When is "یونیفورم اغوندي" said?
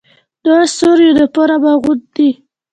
1.07-2.29